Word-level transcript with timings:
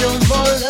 Little 0.00 0.28
more 0.28 0.69